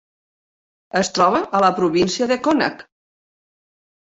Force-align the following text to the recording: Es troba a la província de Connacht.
Es 1.01 1.11
troba 1.17 1.41
a 1.59 1.61
la 1.65 1.71
província 1.81 2.29
de 2.33 2.39
Connacht. 2.49 2.85